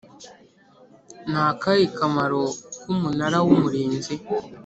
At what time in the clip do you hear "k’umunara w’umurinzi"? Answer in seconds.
2.83-4.13